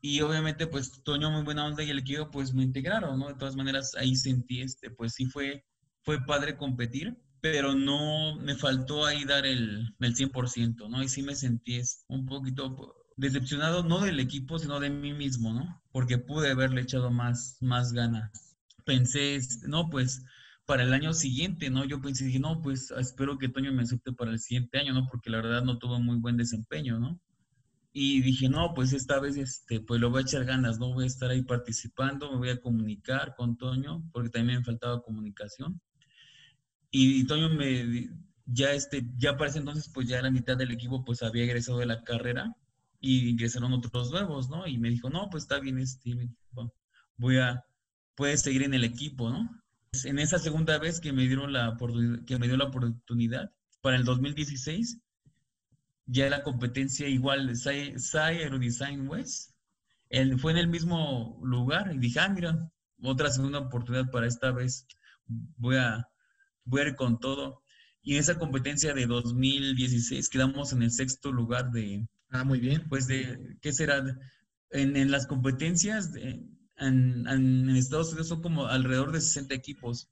[0.02, 3.30] Y obviamente, pues Toño muy buena onda y el equipo pues me integraron, ¿no?
[3.30, 5.66] De todas maneras, ahí sentí, este, pues sí fue,
[6.04, 11.04] fue padre competir, pero no me faltó ahí dar el, el 100%, ¿no?
[11.04, 15.82] Y sí me sentí un poquito decepcionado, no del equipo, sino de mí mismo, ¿no?
[15.92, 18.58] Porque pude haberle echado más, más ganas.
[18.86, 20.24] Pensé, no, pues
[20.70, 21.84] para el año siguiente, ¿no?
[21.84, 25.08] Yo pensé, dije, no, pues espero que Toño me acepte para el siguiente año, ¿no?
[25.08, 27.20] Porque la verdad no tuvo muy buen desempeño, ¿no?
[27.92, 31.06] Y dije, no, pues esta vez, este, pues lo voy a echar ganas, no voy
[31.06, 35.82] a estar ahí participando, me voy a comunicar con Toño, porque también me faltaba comunicación.
[36.92, 38.08] Y, Toño me,
[38.46, 41.80] ya este, ya para ese entonces, pues ya la mitad del equipo, pues había egresado
[41.80, 42.56] de la carrera
[43.00, 44.68] y ingresaron otros nuevos, ¿no?
[44.68, 46.38] Y me dijo, no, pues está bien, Steven,
[47.18, 47.66] voy a,
[48.14, 49.50] puedes seguir en el equipo, ¿no?
[49.92, 51.76] En esa segunda vez que me dieron la
[52.28, 55.00] que me dio la oportunidad, para el 2016,
[56.06, 59.52] ya la competencia igual, SAI, Aerodesign West,
[60.10, 62.72] él, fue en el mismo lugar y dije, ah, mira,
[63.02, 64.86] otra segunda oportunidad para esta vez,
[65.28, 66.08] voy a,
[66.66, 67.64] voy a ir con todo.
[68.02, 72.08] Y en esa competencia de 2016 quedamos en el sexto lugar de...
[72.30, 72.88] Ah, muy bien.
[72.90, 74.04] Pues de, ¿qué será?
[74.72, 76.12] En, en las competencias
[76.80, 80.10] en, en, Estados Unidos son como alrededor de 60 equipos.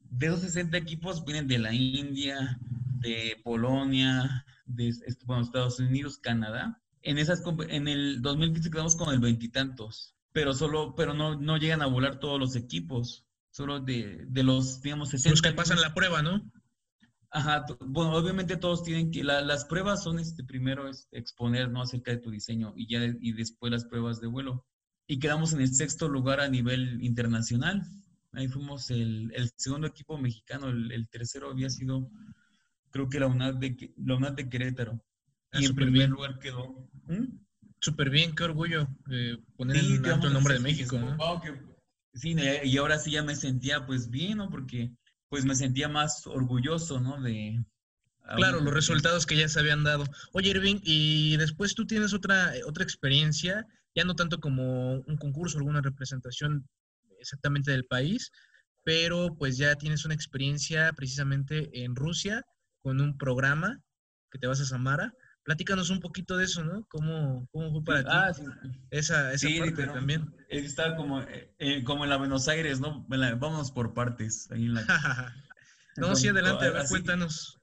[0.00, 2.58] De esos 60 equipos vienen de la India,
[3.00, 6.80] de Polonia, de Estados Unidos, Canadá.
[7.02, 11.82] En, esas, en el 2015 quedamos con el veintitantos, pero solo, pero no, no llegan
[11.82, 15.30] a volar todos los equipos, solo de, de los, digamos, 60.
[15.30, 16.42] Los que pasan la prueba, ¿no?
[17.34, 21.80] Ajá, bueno, obviamente todos tienen que, las pruebas son este, primero es exponer, ¿no?
[21.80, 24.66] Acerca de tu diseño y ya, y después las pruebas de vuelo.
[25.06, 27.82] Y quedamos en el sexto lugar a nivel internacional.
[28.32, 32.10] Ahí fuimos el, el segundo equipo mexicano, el, el tercero había sido
[32.92, 35.02] creo que la UNAD de, la UNAD de Querétaro.
[35.50, 36.88] Ah, y en primer lugar quedó.
[37.06, 37.38] ¿Mm?
[37.80, 40.98] Súper bien, qué orgullo eh, poner en alto el nombre de México.
[40.98, 41.18] ¿no?
[42.14, 44.48] sí, y ahora sí ya me sentía pues bien, ¿no?
[44.50, 44.92] Porque
[45.28, 47.20] pues me sentía más orgulloso, ¿no?
[47.20, 47.64] De...
[48.36, 50.04] Claro, los resultados que ya se habían dado.
[50.32, 55.58] Oye, Irving, y después tú tienes otra, otra experiencia, ya no tanto como un concurso,
[55.58, 56.68] alguna representación
[57.20, 58.30] exactamente del país,
[58.84, 62.44] pero pues ya tienes una experiencia precisamente en Rusia
[62.82, 63.80] con un programa
[64.30, 65.12] que te vas a Samara.
[65.44, 66.86] Platícanos un poquito de eso, ¿no?
[66.88, 68.44] ¿Cómo, cómo fue para ti ah, sí.
[68.90, 70.32] esa, esa parte también?
[70.48, 73.04] Estaba como, eh, eh, como en la Buenos Aires, ¿no?
[73.08, 74.48] Vamos por partes.
[74.52, 74.82] Ahí en la...
[75.96, 77.60] no, sí, adelante, a ver, cuéntanos.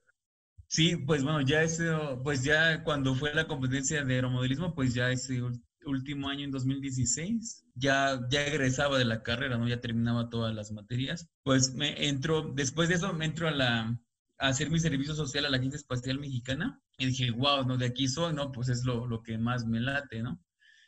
[0.66, 1.90] Sí, pues bueno, ya ese,
[2.22, 5.42] pues ya cuando fue la competencia de aeromodelismo, pues ya ese
[5.86, 9.68] último año, en 2016, ya, ya egresaba de la carrera, ¿no?
[9.68, 11.28] Ya terminaba todas las materias.
[11.42, 13.98] Pues me entró, después de eso me entro a la,
[14.38, 18.08] hacer mi servicio social a la Agencia Espacial Mexicana y dije, wow, no, de aquí
[18.08, 18.52] soy, ¿no?
[18.52, 20.42] Pues es lo, lo que más me late, ¿no?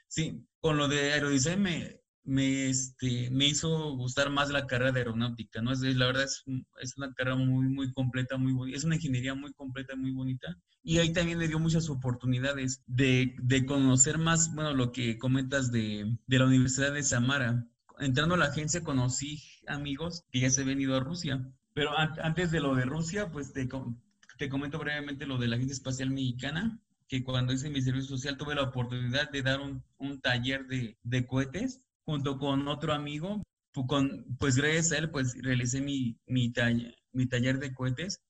[0.08, 5.00] Sí, con lo de aerodiseño me, me, este, me hizo gustar más la carrera de
[5.00, 5.72] aeronáutica, ¿no?
[5.72, 6.44] Es, la verdad es,
[6.80, 10.56] es, una carrera muy, muy completa, muy es una ingeniería muy completa, muy bonita.
[10.82, 15.70] Y ahí también me dio muchas oportunidades de, de conocer más, bueno, lo que comentas
[15.72, 17.66] de, de la Universidad de Samara.
[17.98, 22.50] Entrando a la agencia conocí amigos que ya se habían ido a Rusia pero antes
[22.50, 23.68] de lo de Rusia, pues te,
[24.38, 28.36] te comento brevemente lo de la Agencia Espacial Mexicana, que cuando hice mi servicio social
[28.36, 33.42] tuve la oportunidad de dar un, un taller de, de, cohetes junto con otro amigo.
[33.86, 38.20] Con, pues gracias a él, pues realicé mi, mi, taller, mi taller de cohetes.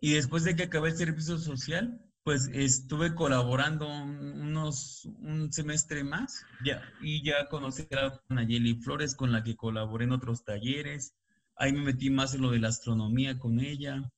[0.00, 6.44] Y después de que acabé el servicio social, pues estuve colaborando unos, un semestre más
[6.64, 11.14] ya, y ya conocí a Nayeli Flores con la que colaboré en otros talleres
[11.56, 14.10] ahí me metí más en lo de la astronomía con ella.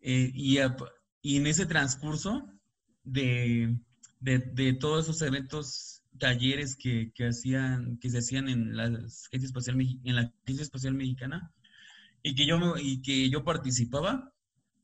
[0.00, 0.58] Eh, y,
[1.22, 2.48] y, en ese transcurso
[3.02, 3.76] de,
[4.20, 9.46] de, de, todos esos eventos, talleres que, que, hacían, que se hacían en la, Agencia
[9.46, 11.52] Espacial, en la Agencia Espacial Mexicana
[12.22, 14.32] y que yo, y que yo participaba,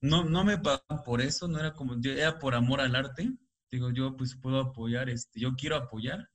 [0.01, 3.33] no, no me pagaban por eso, no era como, era por amor al arte.
[3.71, 6.29] Digo, yo pues puedo apoyar, este, yo quiero apoyar.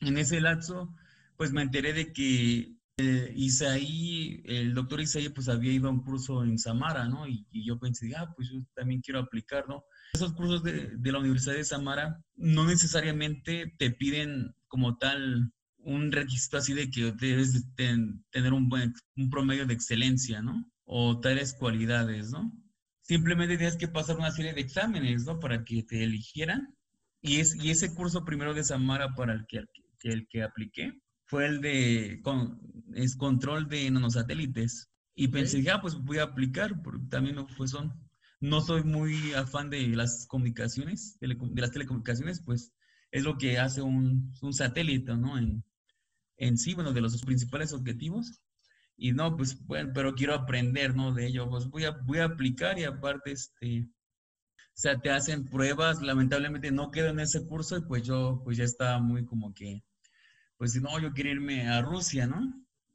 [0.00, 0.94] En ese lapso,
[1.36, 6.02] pues me enteré de que eh, Isaí, el doctor Isaí, pues había ido a un
[6.02, 7.26] curso en Samara, ¿no?
[7.26, 9.84] Y, yo pensé, ah, pues yo también quiero aplicar, ¿no?
[10.12, 16.58] Esos cursos de, la Universidad de Samara no necesariamente te piden como tal un requisito
[16.58, 20.70] así de que debes tener un buen un promedio de excelencia, ¿no?
[20.84, 22.52] O tales cualidades, ¿no?
[23.00, 25.40] Simplemente tienes que pasar una serie de exámenes, ¿no?
[25.40, 26.76] Para que te eligieran.
[27.22, 29.64] Y, es, y ese curso primero de Samara para el que,
[30.02, 32.60] el que apliqué fue el de con,
[32.94, 34.90] es control de nanosatélites.
[35.14, 37.92] Y pensé, ya, ah, pues voy a aplicar, porque también no, pues son,
[38.42, 42.72] no soy muy afán de las comunicaciones, de las telecomunicaciones, pues
[43.12, 45.38] es lo que hace un, satélite, ¿no?
[45.38, 45.64] En,
[46.38, 48.40] en sí, bueno, de los principales objetivos.
[48.96, 51.14] Y no, pues bueno, pero quiero aprender, ¿no?
[51.14, 55.44] De ello, pues voy a, voy a aplicar y aparte, este, o sea, te hacen
[55.44, 59.54] pruebas, lamentablemente no quedo en ese curso y pues yo, pues ya estaba muy como
[59.54, 59.84] que,
[60.56, 62.40] pues no, yo quería irme a Rusia, ¿no?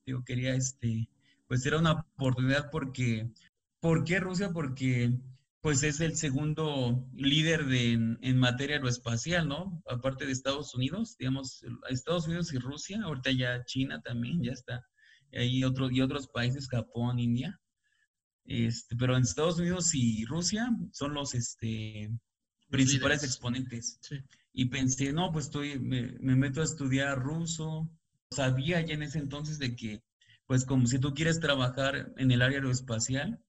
[0.06, 1.08] Yo quería, este,
[1.48, 3.32] pues era una oportunidad porque,
[3.80, 4.52] ¿por qué Rusia?
[4.52, 5.14] Porque
[5.62, 9.82] pues es el segundo líder de, en, materia aeroespacial, ¿no?
[9.90, 14.86] Aparte de Estados Unidos, digamos, Estados Unidos y Rusia, ahorita ya China también, ya está,
[15.34, 17.60] ahí otro, y otros países, Japón, India,
[18.48, 22.10] este, pero en Estados Unidos y Rusia son los este,
[22.70, 24.00] principales exponentes.
[24.54, 27.90] Y pensé, no, pues estoy, me, meto a estudiar ruso.
[28.32, 30.02] Sabía ya en ese entonces de que,
[30.46, 33.40] pues como si tú quieres trabajar en el área aeroespacial,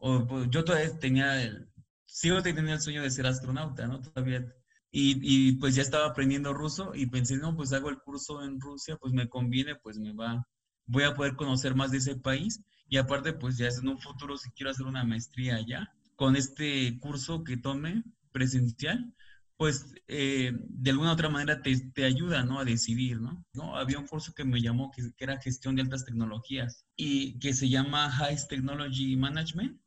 [0.00, 1.68] o pues, yo todavía tenía el,
[2.06, 4.00] sigo teniendo el sueño de ser astronauta, ¿no?
[4.00, 4.46] Todavía.
[4.92, 8.60] Y, y, pues ya estaba aprendiendo ruso y pensé, no, pues hago el curso en
[8.60, 10.44] Rusia, pues me conviene, pues me va,
[10.86, 12.60] voy a poder conocer más de ese país
[12.90, 16.98] y aparte, pues ya en un futuro si quiero hacer una maestría allá, con este
[16.98, 19.14] curso que tome presencial,
[19.56, 22.58] pues eh, de alguna otra manera te, te, ayuda, ¿no?
[22.58, 23.44] A decidir, ¿no?
[23.54, 23.76] ¿no?
[23.76, 27.52] Había un curso que me llamó que, que, era gestión de altas tecnologías y que
[27.52, 29.80] se llama High Technology Management.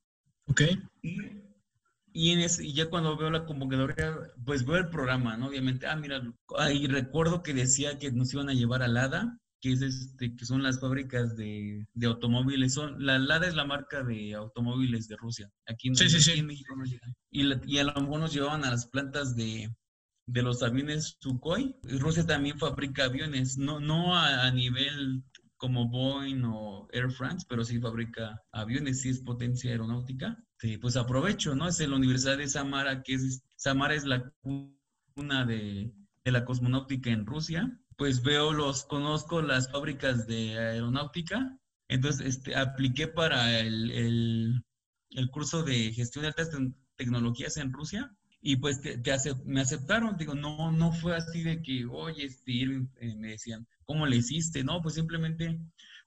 [0.47, 0.61] Ok.
[1.01, 1.17] Y,
[2.11, 5.47] y, en ese, y ya cuando veo la convocatoria, pues veo el programa, ¿no?
[5.47, 6.21] Obviamente, ah, mira,
[6.57, 10.45] ahí recuerdo que decía que nos iban a llevar al ADA que, es este, que
[10.45, 12.73] son las fábricas de, de, automóviles.
[12.73, 15.49] Son, la Lada es la marca de automóviles de Rusia.
[15.67, 17.15] Aquí, en, en México no llegan.
[17.31, 19.73] Y, y, a lo mejor nos llevaban a las plantas de,
[20.25, 21.75] de los aviones Sukhoi.
[21.83, 25.23] Rusia también fabrica aviones, no, no a, nivel
[25.63, 30.37] como Boeing o Air France, pero sí fabrica aviones, sí es potencia aeronáutica.
[30.59, 31.69] Sí, pues aprovecho, ¿no?
[31.69, 35.93] Es la Universidad de Samara, que es, Samara es la cuna de,
[36.25, 42.55] de la cosmonáutica en Rusia pues veo los, conozco las fábricas de aeronáutica, entonces este,
[42.55, 44.63] apliqué para el,
[45.11, 46.49] el, curso de gestión de altas
[46.95, 48.11] tecnologías en Rusia
[48.45, 48.99] y pues te,
[49.45, 54.05] me aceptaron, digo, no, no fue así de que, oye, este, eh, me decían, ¿cómo
[54.05, 54.65] le hiciste?
[54.65, 55.57] No, pues simplemente,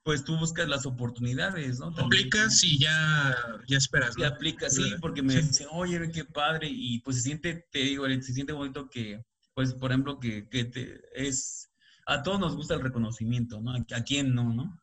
[0.03, 1.87] pues tú buscas las oportunidades, ¿no?
[1.97, 3.35] Aplicas y ya,
[3.67, 4.25] ya esperas, ¿no?
[4.25, 8.05] Y aplicas, sí, porque me dicen, oye, qué padre, y pues se siente, te digo,
[8.07, 11.71] se siente bonito que, pues, por ejemplo, que, que te, es
[12.07, 13.73] a todos nos gusta el reconocimiento, ¿no?
[13.73, 14.79] ¿A, quién no, no?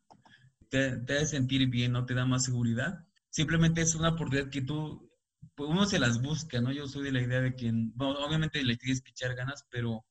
[0.70, 2.06] Te, te hace sentir bien, ¿no?
[2.06, 3.06] Te da más seguridad.
[3.30, 5.08] Simplemente es una oportunidad que tú,
[5.56, 6.72] pues uno se las busca, ¿no?
[6.72, 10.06] Yo soy de la idea de que, obviamente le tienes que echar ganas, pero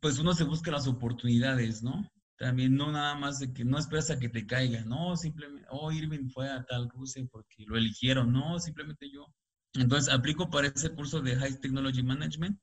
[0.00, 2.10] pues uno se busca las oportunidades, ¿no?
[2.36, 5.92] También no nada más de que no esperas a que te caiga, no, simplemente, oh,
[5.92, 9.26] Irving fue a tal Rusia porque lo eligieron, no, simplemente yo.
[9.74, 12.58] Entonces aplico para ese curso de High Technology Management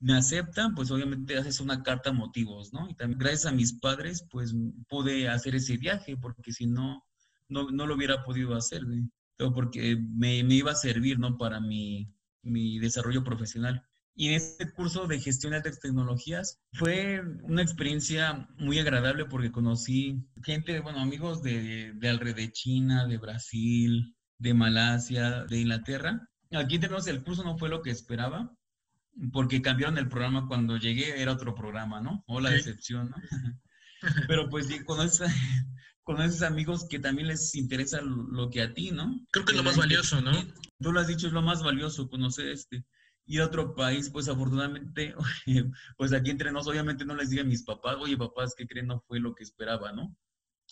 [0.00, 2.88] me aceptan, pues obviamente haces una carta motivos, ¿no?
[2.88, 4.54] Y también gracias a mis padres, pues
[4.88, 7.04] pude hacer ese viaje, porque si no,
[7.48, 9.08] no, no lo hubiera podido hacer, ¿sí?
[9.54, 11.38] Porque me, me, iba a servir, ¿no?
[11.38, 13.84] Para mi, mi desarrollo profesional.
[14.14, 19.52] Y en este curso de gestión de altas tecnologías fue una experiencia muy agradable porque
[19.52, 26.28] conocí gente, bueno, amigos de, de alrededor de China, de Brasil, de Malasia, de Inglaterra.
[26.52, 28.52] Aquí tenemos el curso no fue lo que esperaba,
[29.32, 32.24] porque cambiaron el programa cuando llegué, era otro programa, ¿no?
[32.26, 33.16] O la decepción, ¿no?
[34.28, 35.30] Pero pues sí, conoces,
[36.16, 39.20] esos amigos que también les interesa lo, que a ti, ¿no?
[39.30, 40.32] Creo que es lo más valioso, ¿no?
[40.80, 42.84] Tú lo has dicho, es lo más valioso, conocer este.
[43.26, 45.14] Y otro país, pues afortunadamente,
[45.98, 48.86] pues aquí entre nos, obviamente no les diga a mis papás, oye papás, ¿qué creen?
[48.86, 50.16] No fue lo que esperaba, ¿no?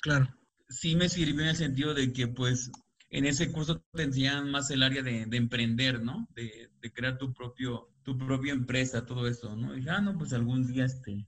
[0.00, 0.34] Claro.
[0.68, 2.70] Sí me sirvió en el sentido de que, pues,
[3.10, 6.28] en ese curso te enseñan más el área de, emprender, ¿no?
[6.34, 9.74] De, de, crear tu propio, tu propia empresa, todo eso, ¿no?
[9.74, 11.26] Y dije, ah, no, pues algún día, este,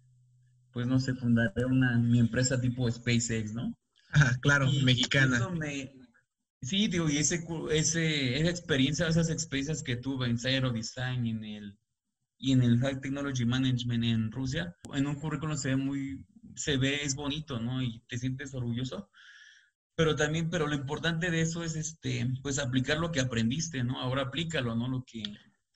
[0.72, 3.76] pues no sé, fundaré una, mi empresa tipo SpaceX, ¿no?
[4.10, 5.48] Ajá, claro, mexicana.
[6.62, 11.44] sí, digo, y ese, ese, esa experiencia, esas experiencias que tuve en Zero Design en
[11.44, 11.78] el,
[12.38, 16.76] y en el High Technology Management en Rusia, en un currículum se ve muy, se
[16.76, 17.82] ve, es bonito, ¿no?
[17.82, 19.10] Y te sientes orgulloso.
[19.94, 24.00] Pero también, pero lo importante de eso es, este, pues aplicar lo que aprendiste, ¿no?
[24.00, 24.88] Ahora aplícalo, ¿no?
[24.88, 25.22] Lo que,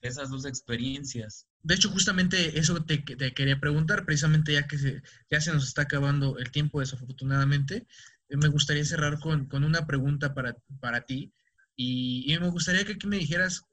[0.03, 1.47] esas dos experiencias.
[1.61, 5.65] De hecho, justamente eso te, te quería preguntar, precisamente ya que se, ya se nos
[5.65, 7.87] está acabando el tiempo desafortunadamente,
[8.37, 11.33] me gustaría cerrar con, con una pregunta para, para ti
[11.75, 13.63] y, y, me gustaría que aquí me dijeras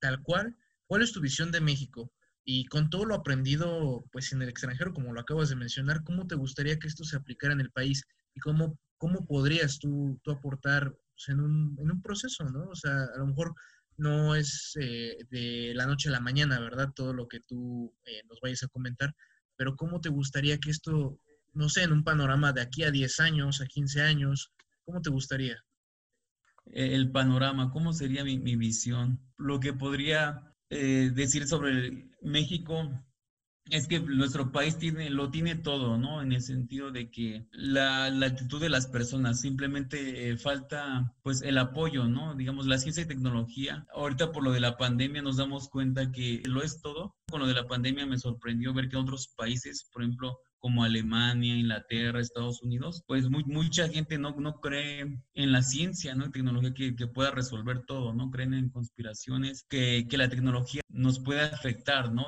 [0.00, 2.12] tal cual, ¿cuál es tu visión de México?
[2.44, 6.26] Y con todo lo aprendido pues en el extranjero, como lo acabas de mencionar, ¿cómo
[6.26, 8.04] te gustaría que esto se aplicara en el país?
[8.34, 12.68] ¿Y cómo, cómo podrías tú, tú aportar pues, en, un, en un proceso, ¿no?
[12.68, 13.54] O sea, a lo mejor
[13.96, 16.92] no es eh, de la noche a la mañana, ¿verdad?
[16.94, 19.14] Todo lo que tú eh, nos vayas a comentar,
[19.56, 21.18] pero ¿cómo te gustaría que esto,
[21.56, 24.52] no sé, en un panorama de aquí a 10 años, a 15 años,
[24.84, 25.56] ¿cómo te gustaría?
[26.66, 29.20] El panorama, ¿cómo sería mi, mi visión?
[29.38, 32.90] Lo que podría eh, decir sobre México
[33.70, 36.22] es que nuestro país tiene, lo tiene todo, ¿no?
[36.22, 41.42] En el sentido de que la, la actitud de las personas, simplemente eh, falta pues
[41.42, 42.34] el apoyo, ¿no?
[42.36, 43.86] Digamos, la ciencia y tecnología.
[43.92, 47.16] Ahorita por lo de la pandemia nos damos cuenta que lo es todo.
[47.28, 51.56] Con lo de la pandemia me sorprendió ver que otros países, por ejemplo, como Alemania,
[51.56, 56.30] Inglaterra, Estados Unidos, pues mucha gente no, no cree en la ciencia, ¿no?
[56.30, 58.30] Tecnología que, que pueda resolver todo, ¿no?
[58.30, 62.26] Creen en conspiraciones, que, que la tecnología nos puede afectar, ¿no?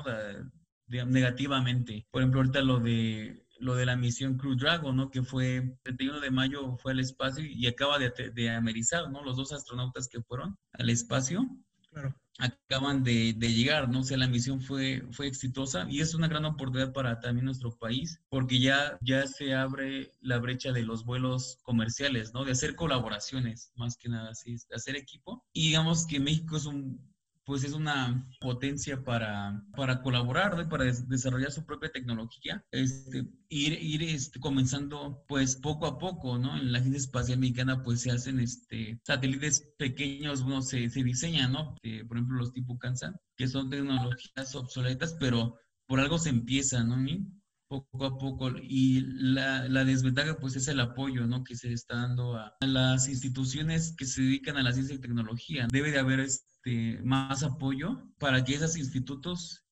[0.87, 2.07] negativamente.
[2.09, 5.11] Por ejemplo, ahorita lo de lo de la misión Crew Dragon, ¿no?
[5.11, 9.23] Que fue el 31 de mayo fue al espacio y acaba de, de amerizar, ¿no?
[9.23, 11.45] Los dos astronautas que fueron al espacio.
[11.91, 12.15] Claro.
[12.39, 13.99] Acaban de, de, llegar, ¿no?
[13.99, 17.77] O sea, la misión fue, fue exitosa y es una gran oportunidad para también nuestro
[17.77, 22.45] país, porque ya, ya se abre la brecha de los vuelos comerciales, ¿no?
[22.45, 25.43] De hacer colaboraciones, más que nada, sí, de hacer equipo.
[25.51, 26.99] Y digamos que México es un
[27.49, 34.03] pues es una potencia para, para colaborar, para desarrollar su propia tecnología, este, ir, ir
[34.03, 36.55] este, comenzando pues poco a poco, ¿no?
[36.55, 41.53] En la Agencia Espacial Mexicana pues se hacen este, satélites pequeños, bueno, se, se diseñan,
[41.53, 41.73] ¿no?
[42.07, 45.57] Por ejemplo, los tipo Kansan, que son tecnologías obsoletas, pero
[45.87, 46.97] por algo se empieza, ¿no?
[47.69, 51.43] Poco a poco y la, desventaja pues es el apoyo ¿no?
[51.43, 55.67] que se está dando a, las instituciones que se dedican a la ciencia y tecnología.
[55.71, 59.63] Debe de haber este, más apoyo para que esos institutos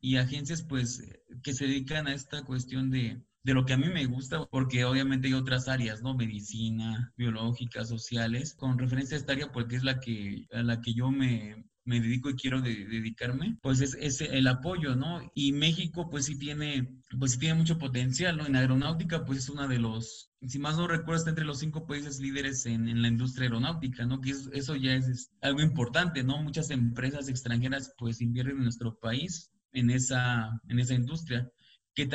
[0.00, 1.02] y agencias pues
[1.42, 4.84] que se dedican a esta cuestión de, de lo que a mí me gusta, porque
[4.84, 6.14] obviamente hay otras áreas, ¿no?
[6.14, 10.94] Medicina, biológica, sociales, con referencia a esta área porque es la que, a la que
[10.94, 15.20] yo me, me dedico y quiero dedicarme, pues es, es, el apoyo, ¿no?
[15.34, 18.46] Y México pues sí tiene, pues sí tiene mucho potencial, ¿no?
[18.46, 21.86] En aeronáutica pues es una de los, si más no recuerdo, está entre los cinco
[21.86, 24.20] países líderes en, la industria aeronáutica, ¿no?
[24.20, 26.40] Que eso ya es, es, algo importante, ¿no?
[26.40, 31.50] Muchas empresas extranjeras pues invierten en nuestro país en esa, en esa industria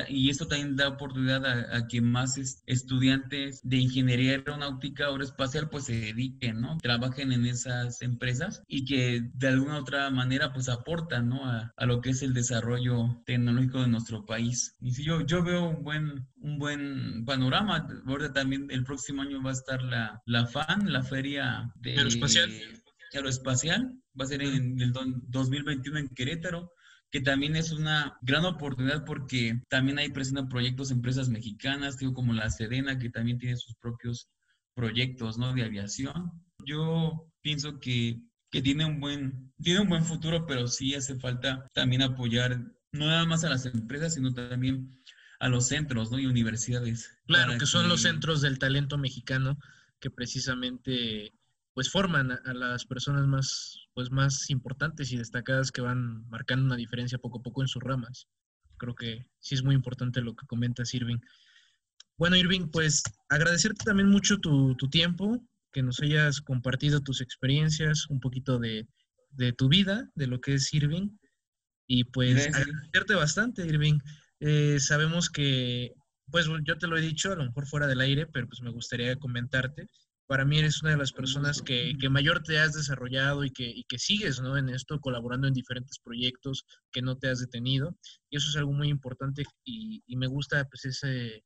[0.10, 5.86] y esto también da oportunidad a, que más estudiantes de ingeniería aeronáutica o aeroespacial pues
[5.86, 6.78] se dediquen, ¿no?
[6.78, 11.46] Trabajen en esas empresas y que de alguna otra manera pues aportan, ¿no?
[11.46, 14.76] A, lo que es el desarrollo tecnológico de nuestro país.
[14.82, 19.42] Y si yo, yo veo un buen, un buen panorama, ahora también el próximo año
[19.44, 22.52] va a estar la, la FAN, la feria de aeroespacial.
[23.14, 26.72] aeroespacial, va a ser en el 2021 en Querétaro
[27.12, 32.34] que también es una gran oportunidad porque también hay presentan proyectos empresas mexicanas, digo, como
[32.34, 34.28] la Sedena, que también tiene sus propios
[34.76, 35.54] proyectos, ¿no?
[35.54, 36.32] De aviación.
[36.66, 38.20] Yo pienso que,
[38.52, 42.60] que tiene, un buen, tiene un buen futuro, pero sí hace falta también apoyar
[42.92, 45.02] no nada más a las empresas, sino también
[45.40, 46.20] a los centros, ¿no?
[46.20, 47.18] Y universidades.
[47.28, 49.58] Claro, que son los centros del talento mexicano
[50.00, 51.34] que precisamente
[51.76, 56.78] pues forman a, las personas más, pues más importantes y destacadas que van marcando una
[56.78, 58.28] diferencia poco a poco en sus ramas.
[58.78, 61.20] Creo que sí es muy importante lo que comentas, Irving.
[62.18, 68.10] Bueno, Irving, pues agradecerte también mucho tu, tu tiempo, que nos hayas compartido tus experiencias,
[68.10, 68.88] un poquito de,
[69.32, 71.10] de tu vida, de lo que es Irving.
[71.88, 74.00] Y pues agradecerte bastante, Irving.
[74.40, 75.92] Eh, sabemos que,
[76.32, 78.72] pues yo te lo he dicho, a lo mejor fuera del aire, pero pues me
[78.72, 79.90] gustaría comentarte
[80.28, 83.84] para mí eres una de las personas que, que mayor te has desarrollado y que,
[83.88, 84.58] que sigues ¿no?
[84.58, 87.96] en esto, colaborando en diferentes proyectos, que no te has detenido.
[88.30, 91.44] Y eso es algo muy importante y, y me gusta pues, ese,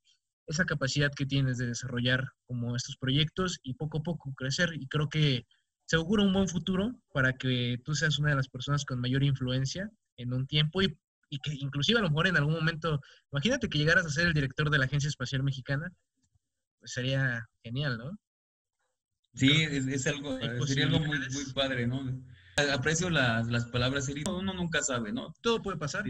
[0.47, 4.71] esa capacidad que tienes de desarrollar como estos proyectos y poco a poco crecer.
[4.73, 5.45] Y creo que
[5.85, 9.23] se augura un buen futuro para que tú seas una de las personas con mayor
[9.23, 10.97] influencia en un tiempo y,
[11.29, 14.33] y que inclusive a lo mejor en algún momento, imagínate que llegaras a ser el
[14.33, 15.91] director de la Agencia Espacial Mexicana,
[16.79, 18.17] pues sería genial, ¿no?
[19.33, 22.01] Sí, es, algo, sería algo muy, muy padre, ¿no?
[22.73, 25.33] Aprecio las, las palabras, uno nunca sabe, ¿no?
[25.41, 26.03] Todo puede pasar.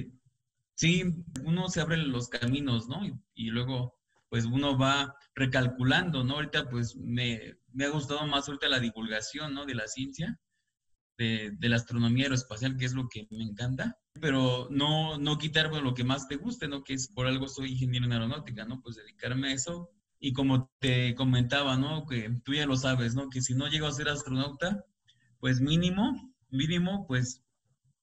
[0.76, 1.04] Sí,
[1.44, 3.02] uno se abre los caminos, ¿no?
[3.36, 6.36] Y, luego, pues uno va recalculando, ¿no?
[6.36, 9.65] Ahorita, pues me, me, ha gustado más ahorita la divulgación, ¿no?
[9.65, 10.40] De la ciencia,
[11.17, 15.82] de, de, la astronomía aeroespacial, que es lo que me encanta, pero no, no quitarme
[15.82, 16.84] lo que más te guste, ¿no?
[16.84, 18.82] Que es por algo soy ingeniero en aeronáutica, ¿no?
[18.82, 22.06] Pues dedicarme a eso y como te comentaba, ¿no?
[22.06, 23.30] Que tú ya lo sabes, ¿no?
[23.30, 24.86] Que si no llego a ser astronauta,
[25.40, 27.44] pues mínimo, mínimo, pues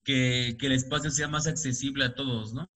[0.03, 2.71] que, que el espacio sea más accesible a todos, ¿no?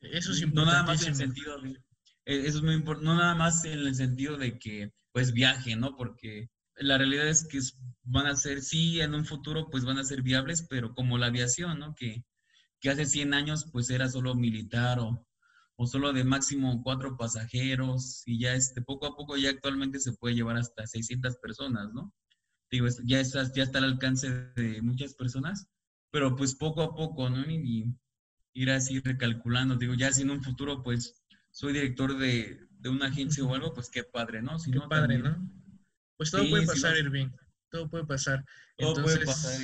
[0.00, 0.54] Eso es importante.
[0.54, 3.64] No nada más en el sentido de, eh, eso es muy importante, no nada más
[3.64, 5.96] en el sentido de que, pues viaje, ¿no?
[5.96, 7.58] Porque la realidad es que
[8.04, 11.26] van a ser, sí, en un futuro pues van a ser viables, pero como la
[11.26, 11.94] aviación, ¿no?
[11.94, 12.24] Que,
[12.80, 15.26] que hace 100 años pues era solo militar o,
[15.76, 20.12] o solo de máximo cuatro pasajeros y ya este, poco a poco ya actualmente se
[20.14, 22.14] puede llevar hasta 600 personas, ¿no?
[22.70, 25.68] Digo, ya, está, ya está al alcance de muchas personas,
[26.10, 27.48] pero pues poco a poco, ¿no?
[27.48, 27.94] Y,
[28.54, 33.08] ir así recalculando, digo, ya si en un futuro pues soy director de, de una
[33.08, 34.58] agencia o algo, pues qué padre, ¿no?
[34.58, 35.46] Si qué padre, ¿no?
[36.16, 37.28] Pues todo puede pasar, Irving.
[37.70, 38.42] Todo puede pasar.
[38.78, 39.60] Todo puede pasar,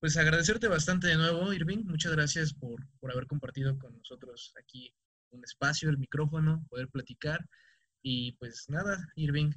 [0.00, 1.84] Pues agradecerte bastante de nuevo, Irving.
[1.84, 4.92] Muchas gracias por, por haber compartido con nosotros aquí
[5.30, 7.46] un espacio, el micrófono, poder platicar.
[8.02, 9.50] Y pues nada, Irving,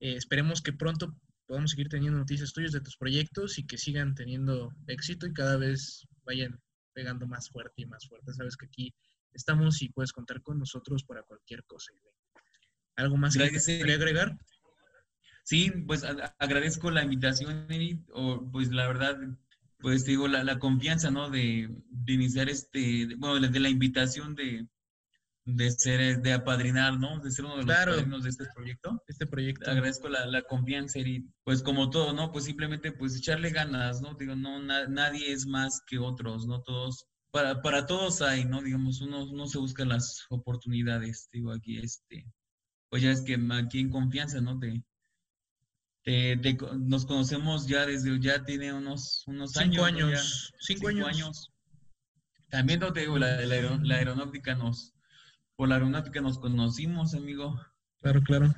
[0.00, 1.16] eh, esperemos que pronto
[1.46, 5.56] podamos seguir teniendo noticias tuyas de tus proyectos y que sigan teniendo éxito y cada
[5.56, 6.60] vez vayan
[6.92, 8.32] pegando más fuerte y más fuerte.
[8.32, 8.94] Sabes que aquí
[9.32, 11.92] estamos y puedes contar con nosotros para cualquier cosa.
[12.96, 14.38] ¿Algo más que quería agregar?
[15.44, 16.02] Sí, pues
[16.38, 19.16] agradezco la invitación, Edith, o pues la verdad,
[19.78, 21.30] pues digo, la, la confianza, ¿no?
[21.30, 24.66] De, de, iniciar este, bueno, de la invitación de,
[25.46, 27.20] de ser, de apadrinar, ¿no?
[27.20, 29.02] De ser uno de los padrinos de este proyecto.
[29.06, 29.70] Este proyecto.
[29.70, 32.32] Agradezco la, la, confianza y pues como todo, ¿no?
[32.32, 34.14] Pues simplemente pues echarle ganas, ¿no?
[34.14, 36.62] Digo, no, nadie es más que otros, ¿no?
[36.62, 38.60] Todos, para, para todos hay, ¿no?
[38.60, 42.26] Digamos, uno, uno se busca las oportunidades, digo, aquí, este,
[42.90, 44.58] pues ya es que aquí en confianza, ¿no?
[44.58, 44.82] Te,
[46.76, 50.52] nos conocemos ya desde, ya tiene unos, unos cinco años.
[50.58, 51.52] cinco, años.
[52.48, 54.95] También, no te digo, la, la, aeronáutica nos,
[55.56, 57.60] por la aeronáutica nos conocimos, amigo.
[58.00, 58.54] Claro, claro.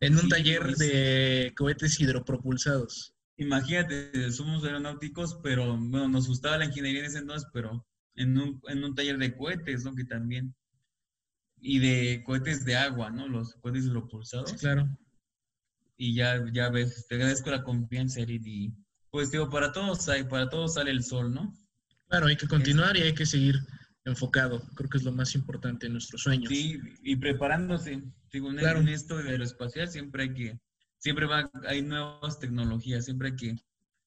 [0.00, 0.78] En un taller pues.
[0.78, 3.14] de cohetes hidropropulsados.
[3.36, 8.60] Imagínate, somos aeronáuticos, pero bueno, nos gustaba la ingeniería en ese entonces, pero en un,
[8.68, 9.94] en un taller de cohetes, ¿no?
[9.94, 10.54] Que también.
[11.60, 13.28] Y de cohetes de agua, ¿no?
[13.28, 14.52] Los cohetes hidropulsados.
[14.54, 14.88] claro
[16.00, 18.72] y ya, ya ves, te agradezco la confianza, Erid, y
[19.10, 21.54] pues digo, para todos hay, para todos sale el sol, ¿no?
[22.08, 23.56] Claro, hay que continuar y hay que seguir
[24.04, 26.48] enfocado, creo que es lo más importante en nuestros sueños.
[26.48, 30.60] Sí, y preparándose, digo, en esto de aeroespacial siempre hay que,
[30.98, 33.56] siempre va, hay nuevas tecnologías, siempre hay que,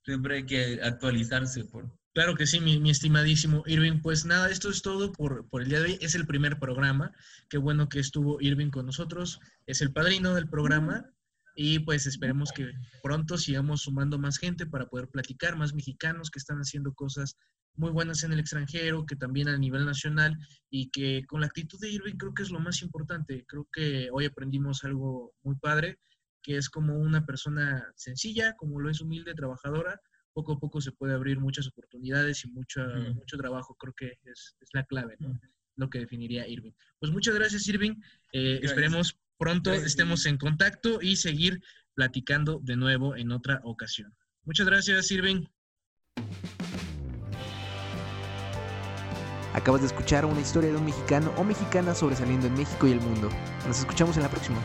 [0.03, 3.99] siempre hay que actualizarse por, Claro que sí, mi, estimadísimo Irving.
[3.99, 5.97] Pues nada, esto es todo por, por, el día de hoy.
[5.99, 7.11] Es el primer programa.
[7.49, 9.39] Qué bueno que estuvo Irving con nosotros.
[9.65, 11.11] Es el padrino del programa.
[11.55, 16.39] Y pues esperemos que pronto sigamos sumando más gente para poder platicar, más mexicanos que
[16.39, 17.37] están haciendo cosas
[17.75, 20.37] muy buenas en el extranjero, que también a nivel nacional,
[20.69, 23.45] y que con la actitud de Irving creo que es lo más importante.
[23.47, 25.99] Creo que hoy aprendimos algo muy padre,
[26.41, 29.99] que es como una persona sencilla, como lo es humilde, trabajadora,
[30.33, 32.81] poco a poco se puede abrir muchas oportunidades y mucho,
[33.13, 33.75] mucho trabajo.
[33.75, 35.39] Creo que es, la clave, ¿no?
[35.75, 36.73] Lo que definiría Irving.
[36.99, 37.95] Pues muchas gracias, Irving.
[38.33, 41.61] Eh, esperemos pronto estemos en contacto y seguir
[41.93, 44.13] platicando de nuevo en otra ocasión.
[44.43, 45.45] Muchas gracias, Irving.
[49.53, 53.01] Acabas de escuchar una historia de un mexicano o mexicana sobresaliendo en México y el
[53.01, 53.29] mundo.
[53.67, 54.57] Nos escuchamos en la próxima.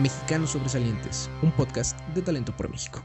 [0.00, 3.04] Mexicanos Sobresalientes, un podcast de Talento por México.